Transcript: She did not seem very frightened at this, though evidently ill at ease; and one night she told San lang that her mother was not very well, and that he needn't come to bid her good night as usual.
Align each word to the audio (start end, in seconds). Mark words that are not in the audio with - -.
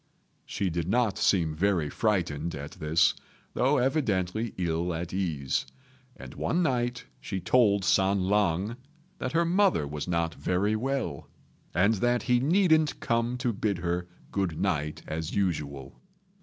She 0.47 0.71
did 0.71 0.87
not 0.89 1.19
seem 1.19 1.53
very 1.53 1.87
frightened 1.87 2.55
at 2.55 2.71
this, 2.71 3.13
though 3.53 3.77
evidently 3.77 4.55
ill 4.57 4.95
at 4.95 5.13
ease; 5.13 5.67
and 6.17 6.33
one 6.33 6.63
night 6.63 7.05
she 7.19 7.39
told 7.39 7.85
San 7.85 8.21
lang 8.23 8.77
that 9.19 9.33
her 9.33 9.45
mother 9.45 9.85
was 9.87 10.07
not 10.07 10.33
very 10.33 10.75
well, 10.75 11.29
and 11.71 11.93
that 11.97 12.23
he 12.23 12.39
needn't 12.39 12.99
come 12.99 13.37
to 13.37 13.53
bid 13.53 13.77
her 13.77 14.07
good 14.31 14.59
night 14.59 15.03
as 15.05 15.35
usual. 15.35 15.99